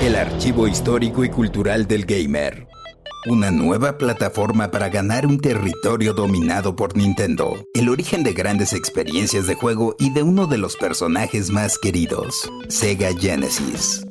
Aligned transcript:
El 0.00 0.16
archivo 0.16 0.66
histórico 0.66 1.24
y 1.24 1.28
cultural 1.28 1.86
del 1.86 2.04
gamer. 2.04 2.66
Una 3.26 3.50
nueva 3.50 3.96
plataforma 3.98 4.70
para 4.70 4.88
ganar 4.88 5.26
un 5.26 5.40
territorio 5.40 6.12
dominado 6.12 6.74
por 6.74 6.96
Nintendo. 6.96 7.54
El 7.72 7.88
origen 7.88 8.22
de 8.22 8.32
grandes 8.32 8.72
experiencias 8.72 9.46
de 9.46 9.54
juego 9.54 9.94
y 9.98 10.12
de 10.12 10.22
uno 10.22 10.46
de 10.46 10.58
los 10.58 10.76
personajes 10.76 11.50
más 11.50 11.78
queridos, 11.78 12.50
Sega 12.68 13.10
Genesis. 13.18 14.04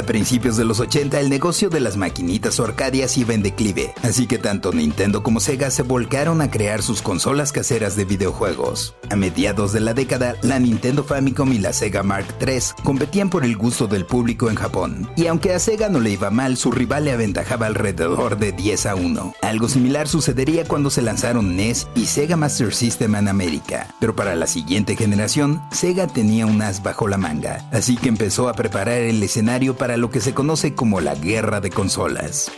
A 0.00 0.02
principios 0.02 0.56
de 0.56 0.64
los 0.64 0.80
80 0.80 1.20
el 1.20 1.28
negocio 1.28 1.68
de 1.68 1.78
las 1.78 1.98
maquinitas 1.98 2.58
o 2.58 2.64
arcadias 2.64 3.18
iba 3.18 3.34
en 3.34 3.42
declive, 3.42 3.92
así 4.02 4.26
que 4.26 4.38
tanto 4.38 4.72
Nintendo 4.72 5.22
como 5.22 5.40
Sega 5.40 5.70
se 5.70 5.82
volcaron 5.82 6.40
a 6.40 6.50
crear 6.50 6.82
sus 6.82 7.02
consolas 7.02 7.52
caseras 7.52 7.96
de 7.96 8.06
videojuegos. 8.06 8.94
A 9.10 9.16
mediados 9.16 9.74
de 9.74 9.80
la 9.80 9.92
década, 9.92 10.36
la 10.40 10.58
Nintendo 10.58 11.04
Famicom 11.04 11.52
y 11.52 11.58
la 11.58 11.74
Sega 11.74 12.02
Mark 12.02 12.24
III 12.40 12.82
competían 12.82 13.28
por 13.28 13.44
el 13.44 13.58
gusto 13.58 13.88
del 13.88 14.06
público 14.06 14.48
en 14.48 14.56
Japón, 14.56 15.10
y 15.16 15.26
aunque 15.26 15.52
a 15.52 15.58
Sega 15.58 15.90
no 15.90 16.00
le 16.00 16.12
iba 16.12 16.30
mal, 16.30 16.56
su 16.56 16.70
rival 16.70 17.04
le 17.04 17.12
aventajaba 17.12 17.66
alrededor 17.66 18.38
de 18.38 18.52
10 18.52 18.86
a 18.86 18.94
1. 18.94 19.34
Algo 19.42 19.68
similar 19.68 20.08
sucedería 20.08 20.64
cuando 20.64 20.88
se 20.88 21.02
lanzaron 21.02 21.56
NES 21.56 21.88
y 21.94 22.06
Sega 22.06 22.36
Master 22.36 22.72
System 22.72 23.16
en 23.16 23.28
América, 23.28 23.94
pero 24.00 24.16
para 24.16 24.34
la 24.34 24.46
siguiente 24.46 24.96
generación, 24.96 25.60
Sega 25.72 26.06
tenía 26.06 26.46
un 26.46 26.62
as 26.62 26.82
bajo 26.82 27.06
la 27.06 27.18
manga, 27.18 27.68
así 27.70 27.98
que 27.98 28.08
empezó 28.08 28.48
a 28.48 28.54
preparar 28.54 28.96
el 28.96 29.22
escenario 29.22 29.76
para 29.76 29.89
lo 29.96 30.10
que 30.10 30.20
se 30.20 30.34
conoce 30.34 30.74
como 30.74 31.00
la 31.00 31.14
guerra 31.14 31.60
de 31.60 31.70
consolas. 31.70 32.50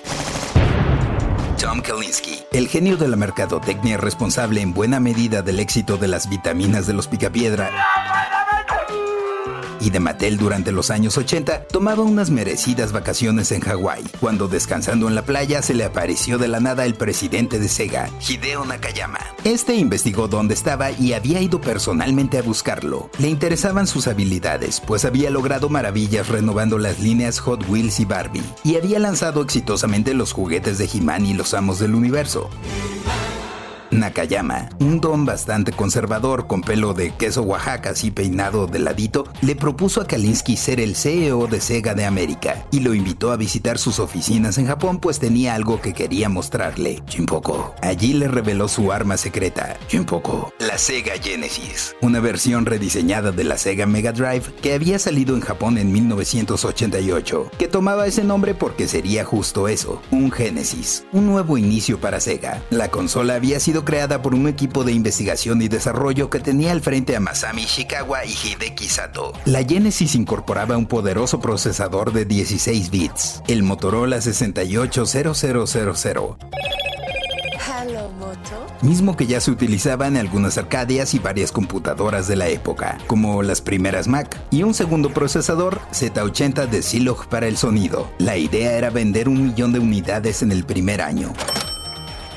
Tom 1.61 1.81
Kalinske, 1.81 2.47
el 2.53 2.69
genio 2.69 2.97
de 2.97 3.09
la 3.09 3.17
mercadotecnia 3.17 3.97
responsable 3.97 4.61
en 4.61 4.75
buena 4.75 4.99
medida 4.99 5.43
del 5.43 5.61
éxito 5.61 5.97
de 5.97 6.09
las 6.09 6.29
vitaminas 6.29 6.87
de 6.87 6.93
los 6.93 7.07
picapiedra 7.07 7.71
y 9.83 9.91
de 9.91 10.01
Mattel 10.01 10.39
durante 10.39 10.71
los 10.71 10.91
años 10.91 11.19
80, 11.19 11.65
tomaba 11.65 12.03
unas 12.03 12.31
merecidas 12.31 12.93
vacaciones 12.93 13.51
en 13.53 13.61
Hawái, 13.61 14.05
cuando 14.21 14.47
descansando 14.47 15.09
en 15.09 15.15
la 15.15 15.25
playa 15.25 15.61
se 15.63 15.75
le 15.75 15.85
apareció 15.85 16.39
de 16.39 16.49
la 16.49 16.61
nada 16.61 16.85
el 16.85 16.95
presidente 16.95 17.59
de 17.59 17.69
Sega, 17.69 18.09
Hideo 18.27 18.65
Nakayama. 18.65 19.21
Este 19.45 19.75
investigó 19.75 20.29
dónde 20.29 20.55
estaba 20.55 20.93
y 20.93 21.15
había 21.15 21.41
ido 21.41 21.61
personalmente 21.61 22.39
a 22.39 22.43
buscarlo. 22.43 23.11
Le 23.19 23.29
interesaban 23.29 23.87
sus 23.87 24.07
habilidades, 24.07 24.81
pues 24.81 25.05
había 25.05 25.31
logrado 25.31 25.69
maravillas 25.69 26.29
renovando 26.29 26.79
las 26.79 27.01
líneas 27.01 27.41
Hot 27.41 27.69
Wheels 27.69 27.99
y 27.99 28.05
Barbie, 28.05 28.45
y 28.63 28.77
había 28.77 29.01
lanzado 29.01 29.43
exitosamente 29.43 30.15
los 30.15 30.33
juguetes 30.33 30.79
de 30.79 30.89
He-Man 30.93 31.27
y 31.27 31.35
los 31.35 31.55
amos 31.55 31.81
del 31.81 31.95
universo. 31.95 32.51
Nakayama, 33.93 34.71
un 34.81 35.01
don 35.01 35.27
bastante 35.27 35.71
conservador 35.71 36.47
con 36.47 36.63
pelo 36.63 36.95
de 36.95 37.13
queso 37.15 37.43
Oaxaca 37.43 37.91
así 37.91 38.11
peinado 38.11 38.67
de 38.67 38.79
ladito, 38.79 39.25
le 39.43 39.55
propuso 39.55 40.01
a 40.01 40.07
Kalinsky 40.07 40.57
ser 40.57 40.81
el 40.81 40.97
CEO 40.97 41.47
de 41.47 41.61
Sega 41.61 41.95
de 41.95 42.07
América 42.07 42.67
y 42.71 42.81
lo 42.81 42.95
invitó 42.95 43.33
a 43.33 43.37
visitar 43.37 43.79
sus 43.79 43.99
oficinas 43.99 44.57
en 44.59 44.67
Japón 44.67 44.99
pues 44.99 45.19
tenía 45.19 45.55
algo 45.55 45.81
que 45.81 45.93
quería 45.93 46.29
mostrarle. 46.29 47.03
Chimpoko. 47.07 47.75
Allí 47.83 48.15
le 48.15 48.29
reveló 48.29 48.67
su 48.67 48.93
arma 48.93 49.17
secreta, 49.17 49.77
la 50.73 50.79
Sega 50.79 51.13
Genesis, 51.23 51.95
una 52.01 52.19
versión 52.19 52.65
rediseñada 52.65 53.31
de 53.31 53.45
la 53.45 53.59
Sega 53.59 53.85
Mega 53.85 54.13
Drive 54.13 54.45
que 54.63 54.73
había 54.73 54.99
salido 54.99 55.35
en 55.35 55.43
Japón 55.43 55.77
en 55.77 55.93
1988, 55.93 57.51
que 57.59 57.69
tomaba 57.69 58.07
ese 58.07 58.25
nombre 58.25 58.55
porque 58.55 58.89
sería 58.89 59.23
justo 59.23 59.69
eso, 59.69 60.01
un 60.11 60.33
Genesis, 60.33 61.05
un 61.13 61.27
nuevo 61.27 61.59
inicio 61.59 62.01
para 62.01 62.21
Sega. 62.21 62.63
La 62.71 62.91
consola 62.91 63.35
había 63.35 63.61
sido 63.61 63.85
creada 63.85 64.23
por 64.23 64.35
un 64.35 64.49
equipo 64.49 64.83
de 64.83 64.93
investigación 64.93 65.61
y 65.61 65.69
desarrollo 65.69 66.31
que 66.31 66.41
tenía 66.41 66.73
al 66.73 66.81
frente 66.81 67.17
a 67.17 67.21
Masami 67.21 67.65
Ishikawa 67.65 68.25
y 68.25 68.33
Hideki 68.33 68.89
Sato. 68.89 69.35
La 69.45 69.63
Genesis 69.65 70.15
incorporaba 70.15 70.79
un 70.79 70.87
poderoso 70.87 71.39
procesador 71.39 72.15
de 72.15 72.25
16 72.25 72.91
bits, 72.91 73.43
el 73.47 73.63
Motorola 73.63 74.23
680000 74.23 76.39
mismo 78.83 79.17
que 79.17 79.27
ya 79.27 79.41
se 79.41 79.51
utilizaba 79.51 80.07
en 80.07 80.17
algunas 80.17 80.59
arcadias 80.59 81.15
y 81.15 81.19
varias 81.19 81.53
computadoras 81.53 82.29
de 82.29 82.37
la 82.37 82.49
época, 82.49 82.99
como 83.07 83.43
las 83.43 83.61
primeras 83.61 84.09
Mac, 84.09 84.41
y 84.51 84.63
un 84.63 84.75
segundo 84.75 85.11
procesador 85.11 85.81
Z80 85.93 86.69
de 86.69 86.83
Zilog 86.83 87.27
para 87.29 87.47
el 87.47 87.57
sonido. 87.57 88.11
La 88.19 88.37
idea 88.37 88.73
era 88.73 88.91
vender 88.91 89.29
un 89.29 89.45
millón 89.45 89.73
de 89.73 89.79
unidades 89.79 90.43
en 90.43 90.53
el 90.53 90.65
primer 90.65 91.01
año 91.01 91.33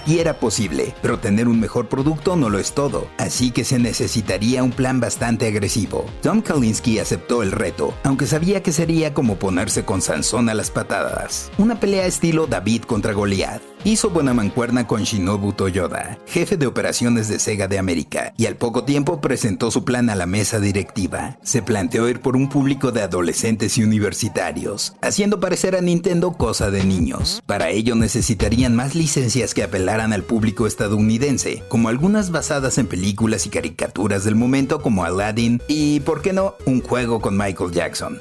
y 0.07 0.19
era 0.19 0.39
posible, 0.39 0.93
pero 1.01 1.19
tener 1.19 1.47
un 1.47 1.59
mejor 1.59 1.89
producto 1.89 2.35
no 2.35 2.49
lo 2.49 2.59
es 2.59 2.73
todo, 2.73 3.07
así 3.17 3.51
que 3.51 3.63
se 3.63 3.79
necesitaría 3.79 4.63
un 4.63 4.71
plan 4.71 4.99
bastante 4.99 5.47
agresivo. 5.47 6.05
Tom 6.21 6.41
Kalinske 6.41 7.01
aceptó 7.01 7.43
el 7.43 7.51
reto, 7.51 7.93
aunque 8.03 8.27
sabía 8.27 8.61
que 8.61 8.71
sería 8.71 9.13
como 9.13 9.37
ponerse 9.37 9.83
con 9.83 10.01
Sansón 10.01 10.49
a 10.49 10.53
las 10.53 10.71
patadas. 10.71 11.51
Una 11.57 11.79
pelea 11.79 12.05
estilo 12.05 12.47
David 12.47 12.83
contra 12.83 13.13
Goliath 13.13 13.74
hizo 13.85 14.09
buena 14.09 14.33
mancuerna 14.33 14.87
con 14.87 15.03
Shinobu 15.03 15.53
Toyoda, 15.53 16.17
jefe 16.25 16.57
de 16.57 16.65
operaciones 16.65 17.29
de 17.29 17.39
Sega 17.39 17.67
de 17.67 17.77
América, 17.77 18.33
y 18.35 18.47
al 18.47 18.55
poco 18.57 18.83
tiempo 18.83 19.21
presentó 19.21 19.69
su 19.69 19.85
plan 19.85 20.09
a 20.09 20.15
la 20.15 20.25
mesa 20.25 20.59
directiva. 20.59 21.37
Se 21.43 21.61
planteó 21.61 22.09
ir 22.09 22.19
por 22.19 22.35
un 22.35 22.49
público 22.49 22.91
de 22.91 23.03
adolescentes 23.03 23.77
y 23.77 23.83
universitarios, 23.83 24.95
haciendo 25.01 25.39
parecer 25.39 25.75
a 25.75 25.81
Nintendo 25.81 26.33
cosa 26.33 26.71
de 26.71 26.83
niños. 26.83 27.43
Para 27.45 27.69
ello 27.69 27.95
necesitarían 27.95 28.75
más 28.75 28.95
licencias 28.95 29.53
que 29.53 29.63
apelaran 29.63 30.13
al 30.13 30.23
público 30.23 30.65
estadounidense, 30.65 31.63
como 31.69 31.89
algunas 31.89 32.31
basadas 32.31 32.79
en 32.79 32.87
películas 32.87 33.45
y 33.45 33.49
caricaturas 33.49 34.23
del 34.23 34.35
momento 34.35 34.81
como 34.81 35.05
Aladdin 35.05 35.61
y, 35.67 35.99
por 35.99 36.23
qué 36.23 36.33
no, 36.33 36.55
un 36.65 36.81
juego 36.81 37.21
con 37.21 37.37
Michael 37.37 37.71
Jackson. 37.71 38.19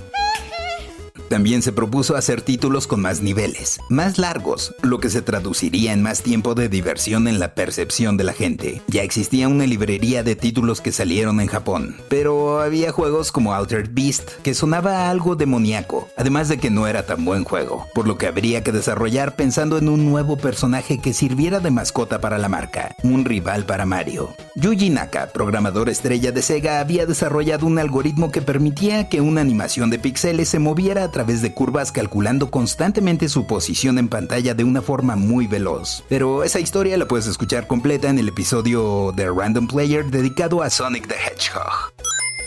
También 1.29 1.63
se 1.63 1.73
propuso 1.73 2.17
hacer 2.17 2.43
títulos 2.43 2.87
con 2.87 3.01
más 3.01 3.23
niveles, 3.23 3.79
más 3.89 4.19
largos, 4.19 4.75
lo 4.83 5.01
que 5.01 5.11
se 5.11 5.23
traduciría 5.23 5.93
en 5.93 6.03
más 6.03 6.23
tiempo 6.23 6.55
de 6.55 6.69
diversión 6.69 7.29
en 7.29 7.39
la 7.39 7.55
percepción 7.55 8.17
de 8.17 8.25
la 8.25 8.33
gente. 8.33 8.83
Ya 8.89 9.03
existía 9.03 9.49
una 9.49 9.67
librería 9.67 10.23
de 10.23 10.37
títulos 10.37 10.81
que 10.81 10.93
salieron 10.93 11.41
en 11.41 11.47
Japón, 11.47 11.97
pero 12.09 12.61
había 12.61 12.93
juegos 12.93 13.33
como 13.33 13.55
Altered 13.55 13.91
Beast 13.93 14.29
que 14.43 14.55
sonaba 14.55 15.11
algo 15.11 15.37
demoníaco, 15.37 16.09
además 16.17 16.49
de 16.49 16.59
que 16.59 16.71
no 16.71 16.87
era 16.87 17.07
tan 17.07 17.25
buen 17.25 17.45
juego, 17.45 17.87
por 17.95 18.07
lo 18.07 18.19
que 18.19 18.27
habría 18.27 18.63
que 18.63 18.73
desarrollar 18.73 19.37
pensando 19.37 19.79
en 19.79 19.89
un 19.89 20.05
nuevo 20.05 20.37
personaje 20.37 20.99
que 20.99 21.13
sirviera 21.13 21.61
de 21.61 21.71
mascota 21.71 22.21
para 22.21 22.39
la 22.39 22.49
marca, 22.49 22.95
un 23.03 23.25
rival 23.25 23.65
para 23.65 23.87
Mario. 23.87 24.35
Yuji 24.57 24.91
Naka, 24.91 25.29
programador 25.29 25.89
estrella 25.89 26.33
de 26.33 26.43
Sega, 26.43 26.81
había 26.81 27.07
desarrollado 27.07 27.67
un 27.67 27.79
algoritmo 27.79 28.31
que 28.31 28.43
permitía 28.43 29.09
que 29.09 29.21
una 29.21 29.41
animación 29.41 29.91
de 29.91 29.99
píxeles 29.99 30.49
se 30.49 30.59
moviera 30.59 31.05
a 31.05 31.11
través 31.15 31.41
de 31.43 31.55
curvas 31.55 31.93
calculando 31.93 32.51
constantemente 32.51 33.29
su 33.29 33.47
posición 33.47 33.99
en 33.99 34.09
pantalla 34.09 34.53
de 34.53 34.65
una 34.65 34.83
forma 34.83 35.15
muy 35.15 35.47
veloz. 35.47 36.03
Pero 36.09 36.43
esa 36.43 36.59
historia 36.59 36.99
la 36.99 37.07
puedes 37.07 37.29
escuchar 37.29 37.69
completa 37.69 38.11
en 38.11 38.19
el 38.19 38.29
episodio 38.29 39.13
de 39.15 39.31
Random 39.31 39.69
Player 39.69 40.05
dedicado 40.11 40.61
a 40.61 40.71
Sonic 40.71 41.07
the 41.07 41.15
Hedgehog. 41.15 41.95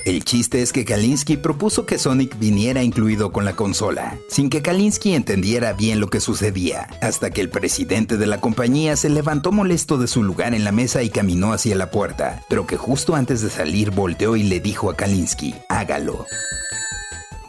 El 0.06 0.24
chiste 0.24 0.62
es 0.62 0.72
que 0.72 0.86
Kalinsky 0.86 1.38
propuso 1.38 1.86
que 1.86 1.98
Sonic 1.98 2.38
viniera 2.40 2.84
incluido 2.84 3.32
con 3.32 3.46
la 3.46 3.56
consola, 3.56 4.18
sin 4.30 4.50
que 4.50 4.62
Kalinsky 4.62 5.14
entendiera 5.14 5.74
bien 5.74 6.00
lo 6.00 6.10
que 6.10 6.20
sucedía, 6.20 6.88
hasta 7.02 7.30
que 7.30 7.42
el 7.42 7.50
presidente 7.50 8.18
de 8.18 8.28
la 8.28 8.40
compañía 8.40 8.96
se 8.96 9.10
levantó 9.10 9.52
molesto 9.52 9.98
de 9.98 10.08
su 10.08 10.24
lugar 10.24 10.54
en 10.54 10.64
la 10.64 10.72
mesa 10.72 11.04
y 11.04 11.10
caminó 11.10 11.54
hacia 11.54 11.76
la 11.76 11.92
puerta, 11.92 12.42
pero 12.50 12.68
que 12.68 12.78
justo 12.78 13.16
antes 13.16 13.42
de 13.42 13.50
salir 13.50 13.92
volteó 13.92 14.36
y 14.36 14.44
le 14.44 14.60
dijo 14.60 14.90
a 14.90 14.96
Kalinsky, 14.96 15.56
hágalo. 15.68 16.26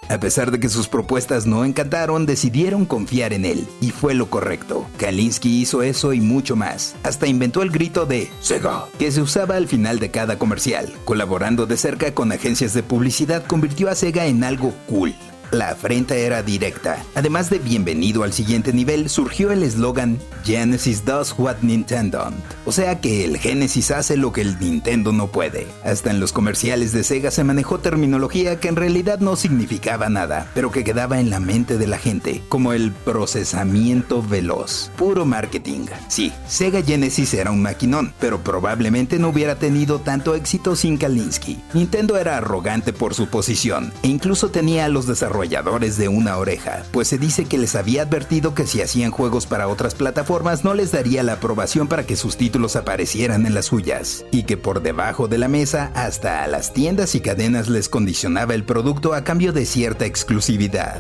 A 0.09 0.19
pesar 0.19 0.51
de 0.51 0.59
que 0.59 0.69
sus 0.69 0.89
propuestas 0.89 1.47
no 1.47 1.65
encantaron, 1.65 2.25
decidieron 2.25 2.87
confiar 2.87 3.33
en 3.33 3.45
él, 3.45 3.67
y 3.81 3.91
fue 3.91 4.15
lo 4.15 4.31
correcto. 4.31 4.87
Kalinsky 4.97 5.61
hizo 5.61 5.83
eso 5.83 6.15
y 6.15 6.21
mucho 6.21 6.57
más. 6.57 6.97
Hasta 7.03 7.27
inventó 7.27 7.63
el 7.63 7.71
grito 7.71 8.07
de 8.07 8.31
Sega, 8.41 8.87
que 8.99 9.13
se 9.13 9.21
usaba 9.21 9.57
al 9.57 9.69
final 9.69 9.99
de 9.99 10.11
cada 10.11 10.39
comercial. 10.39 10.93
Colaborando 11.05 11.67
de 11.67 11.77
cerca 11.77 12.15
con 12.15 12.33
agencias 12.33 12.73
de 12.73 12.83
publicidad, 12.83 13.45
convirtió 13.47 13.91
a 13.91 13.95
Sega 13.95 14.27
en 14.27 14.45
algo 14.45 14.75
cool. 14.87 15.15
La 15.51 15.71
afrenta 15.71 16.15
era 16.15 16.43
directa. 16.43 17.03
Además 17.15 17.49
de 17.49 17.59
bienvenido 17.59 18.23
al 18.23 18.35
siguiente 18.35 18.75
nivel, 18.75 19.09
surgió 19.09 19.51
el 19.51 19.63
eslogan 19.63 20.19
Genesis 20.45 21.07
does 21.07 21.35
what 21.39 21.57
Nintendo. 21.63 22.31
O 22.67 22.73
sea 22.73 23.01
que 23.01 23.25
el 23.25 23.39
Genesis 23.39 23.91
hace 23.91 24.19
lo 24.19 24.31
que 24.31 24.43
el 24.43 24.59
Nintendo 24.61 25.11
no 25.11 25.29
puede. 25.29 25.67
Hasta 25.85 26.11
en 26.11 26.21
los 26.21 26.33
comerciales 26.33 26.93
de 26.93 27.03
Sega 27.03 27.31
se 27.31 27.45
manejó 27.45 27.79
terminología 27.79 28.61
que 28.61 28.69
en 28.69 28.77
realidad 28.77 29.21
no 29.21 29.37
significaba 29.37 30.11
nada, 30.11 30.51
pero 30.55 30.71
que 30.71 30.85
quedaba 30.85 31.19
en 31.19 31.31
la 31.31 31.41
mente 31.41 31.79
de 31.79 31.87
la 31.87 31.97
gente, 31.97 32.43
como 32.51 32.75
el 32.75 32.93
procesamiento 32.93 34.23
veloz. 34.23 34.91
Puro 34.99 35.25
marketing. 35.25 35.87
Sí, 36.09 36.31
Sega 36.47 36.83
Genesis 36.83 37.33
era 37.33 37.53
un 37.53 37.63
maquinón, 37.63 38.13
pero 38.21 38.45
probablemente 38.45 39.19
no 39.19 39.31
hubiera 39.31 39.59
tenido 39.59 39.99
tanto 40.01 40.35
éxito 40.35 40.77
sin 40.77 40.99
Kalinsky. 40.99 41.59
Nintendo 41.73 42.19
era 42.19 42.37
arrogante 42.37 42.93
por 42.93 43.15
su 43.15 43.29
posición, 43.29 43.95
e 44.03 44.09
incluso 44.09 44.51
tenía 44.51 44.89
los 44.89 45.07
desarrolladores 45.07 45.38
desarrolladores 45.39 45.97
de 45.97 46.09
una 46.09 46.37
oreja, 46.37 46.83
pues 46.93 47.09
se 47.09 47.19
dice 47.19 47.45
que 47.45 47.59
les 47.59 47.77
había 47.77 48.03
advertido 48.03 48.55
que 48.55 48.67
si 48.67 48.83
hacían 48.83 49.11
juegos 49.11 49.47
para 49.47 49.69
otras 49.69 49.95
plataformas 49.95 50.65
no 50.65 50.75
les 50.75 50.91
daría 50.91 51.23
la 51.23 51.35
aprobación 51.35 51.87
para 51.87 52.05
que 52.05 52.17
sus 52.17 52.37
títulos 52.37 52.75
aparecieran 52.75 53.47
en 53.47 53.55
las 53.55 53.67
suyas, 53.67 54.25
y 54.33 54.43
que 54.45 54.57
por 54.57 54.83
debajo 54.83 55.29
de 55.29 55.39
la 55.39 55.49
mesa 55.49 55.93
hasta 55.95 56.43
a 56.43 56.49
las 56.49 56.73
tiendas 56.73 57.15
y 57.15 57.21
cadenas 57.21 57.69
les 57.69 57.89
condicionaba 57.89 58.55
el 58.55 58.65
producto 58.65 59.15
a 59.15 59.23
cambio 59.23 59.53
de 59.53 59.65
cierta 59.65 60.07
exclusividad. 60.07 60.99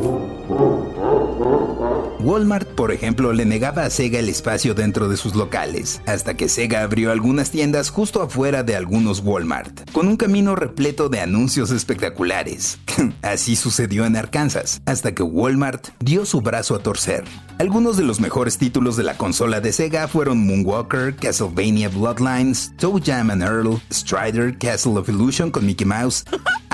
Walmart, 2.28 2.68
por 2.68 2.92
ejemplo, 2.92 3.32
le 3.32 3.46
negaba 3.46 3.86
a 3.86 3.90
Sega 3.90 4.18
el 4.18 4.28
espacio 4.28 4.74
dentro 4.74 5.08
de 5.08 5.16
sus 5.16 5.34
locales, 5.34 6.02
hasta 6.04 6.34
que 6.34 6.50
Sega 6.50 6.82
abrió 6.82 7.10
algunas 7.10 7.50
tiendas 7.50 7.88
justo 7.88 8.20
afuera 8.20 8.62
de 8.62 8.76
algunos 8.76 9.20
Walmart, 9.20 9.90
con 9.92 10.08
un 10.08 10.18
camino 10.18 10.54
repleto 10.54 11.08
de 11.08 11.20
anuncios 11.20 11.70
espectaculares. 11.70 12.80
Así 13.22 13.56
sucedió 13.56 14.04
en 14.04 14.14
Arkansas, 14.14 14.82
hasta 14.84 15.14
que 15.14 15.22
Walmart 15.22 15.88
dio 16.00 16.26
su 16.26 16.42
brazo 16.42 16.74
a 16.74 16.80
torcer. 16.80 17.24
Algunos 17.58 17.96
de 17.96 18.04
los 18.04 18.20
mejores 18.20 18.58
títulos 18.58 18.98
de 18.98 19.04
la 19.04 19.16
consola 19.16 19.62
de 19.62 19.72
Sega 19.72 20.06
fueron 20.06 20.46
Moonwalker, 20.46 21.16
Castlevania 21.16 21.88
Bloodlines, 21.88 22.74
Toe 22.76 23.00
Jam 23.02 23.30
and 23.30 23.42
Earl, 23.42 23.80
Strider, 23.90 24.56
Castle 24.58 24.98
of 24.98 25.08
Illusion 25.08 25.50
con 25.50 25.64
Mickey 25.64 25.86
Mouse, 25.86 26.24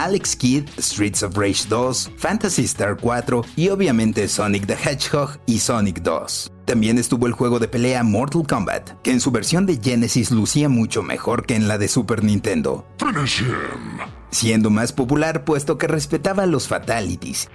Alex 0.04 0.36
Kidd, 0.36 0.68
Streets 0.78 1.22
of 1.22 1.34
Rage 1.38 1.66
2, 1.70 2.10
Fantasy 2.18 2.64
Star 2.64 2.94
4 3.00 3.42
y 3.56 3.70
obviamente 3.70 4.28
Sonic 4.28 4.66
the 4.66 4.74
Hedgehog 4.74 5.38
y 5.46 5.58
Sonic 5.60 6.02
2. 6.02 6.52
También 6.66 6.98
estuvo 6.98 7.26
el 7.26 7.32
juego 7.32 7.58
de 7.58 7.68
pelea 7.68 8.02
Mortal 8.02 8.46
Kombat, 8.46 9.00
que 9.02 9.12
en 9.12 9.20
su 9.20 9.30
versión 9.30 9.64
de 9.64 9.80
Genesis 9.82 10.30
lucía 10.30 10.68
mucho 10.68 11.02
mejor 11.02 11.46
que 11.46 11.56
en 11.56 11.68
la 11.68 11.78
de 11.78 11.88
Super 11.88 12.22
Nintendo 12.22 12.86
siendo 14.34 14.69
más 14.69 14.92
popular 14.92 15.44
puesto 15.44 15.78
que 15.78 15.86
respetaba 15.86 16.46
los 16.46 16.69
fatalities 16.69 17.48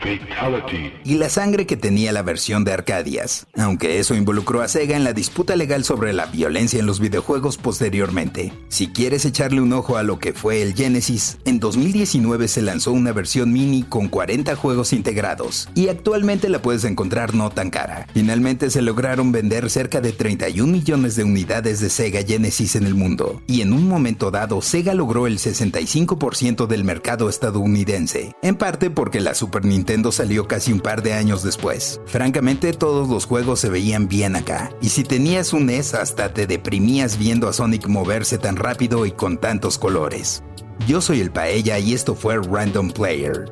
y 1.03 1.15
la 1.15 1.29
sangre 1.29 1.65
que 1.65 1.77
tenía 1.77 2.11
la 2.11 2.21
versión 2.21 2.63
de 2.63 2.71
Arcadias, 2.71 3.47
aunque 3.55 3.99
eso 3.99 4.15
involucró 4.15 4.61
a 4.61 4.67
Sega 4.67 4.95
en 4.95 5.03
la 5.03 5.13
disputa 5.13 5.55
legal 5.55 5.83
sobre 5.83 6.13
la 6.13 6.25
violencia 6.25 6.79
en 6.79 6.85
los 6.85 6.99
videojuegos 6.99 7.57
posteriormente. 7.57 8.53
Si 8.69 8.87
quieres 8.87 9.25
echarle 9.25 9.61
un 9.61 9.73
ojo 9.73 9.97
a 9.97 10.03
lo 10.03 10.19
que 10.19 10.33
fue 10.33 10.61
el 10.61 10.73
Genesis, 10.73 11.37
en 11.45 11.59
2019 11.59 12.47
se 12.47 12.61
lanzó 12.61 12.93
una 12.93 13.11
versión 13.11 13.51
mini 13.51 13.83
con 13.83 14.07
40 14.07 14.55
juegos 14.55 14.93
integrados 14.93 15.69
y 15.75 15.89
actualmente 15.89 16.49
la 16.49 16.61
puedes 16.61 16.85
encontrar 16.85 17.35
no 17.35 17.49
tan 17.49 17.69
cara. 17.69 18.07
Finalmente 18.13 18.69
se 18.69 18.81
lograron 18.81 19.31
vender 19.31 19.69
cerca 19.69 19.99
de 19.99 20.13
31 20.13 20.71
millones 20.71 21.15
de 21.15 21.25
unidades 21.25 21.81
de 21.81 21.89
Sega 21.89 22.23
Genesis 22.23 22.75
en 22.75 22.85
el 22.85 22.95
mundo 22.95 23.41
y 23.47 23.61
en 23.61 23.73
un 23.73 23.87
momento 23.87 24.31
dado 24.31 24.61
Sega 24.61 24.93
logró 24.93 25.27
el 25.27 25.39
65% 25.39 26.67
del 26.69 26.85
mercado 26.85 27.27
estadounidense, 27.27 28.33
en 28.41 28.55
parte 28.55 28.89
porque 28.89 29.19
la 29.19 29.33
Super 29.33 29.65
Nintendo 29.65 30.13
salió 30.13 30.47
casi 30.47 30.71
un 30.71 30.79
par 30.79 31.03
de 31.03 31.11
años 31.11 31.43
después. 31.43 31.99
Francamente, 32.05 32.71
todos 32.71 33.09
los 33.09 33.25
juegos 33.25 33.59
se 33.59 33.69
veían 33.69 34.07
bien 34.07 34.37
acá, 34.37 34.71
y 34.81 34.87
si 34.87 35.03
tenías 35.03 35.51
un 35.51 35.65
NES 35.65 35.95
hasta 35.95 36.33
te 36.33 36.47
deprimías 36.47 37.17
viendo 37.17 37.49
a 37.49 37.53
Sonic 37.53 37.87
moverse 37.87 38.37
tan 38.37 38.55
rápido 38.55 39.05
y 39.05 39.11
con 39.11 39.37
tantos 39.37 39.77
colores. 39.77 40.43
Yo 40.87 41.01
soy 41.01 41.19
el 41.19 41.31
Paella 41.31 41.77
y 41.77 41.93
esto 41.93 42.15
fue 42.15 42.37
Random 42.37 42.89
Player. 42.91 43.51